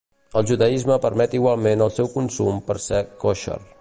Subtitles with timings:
[0.39, 3.59] El judaisme permet igualment el seu consum per ser kosher.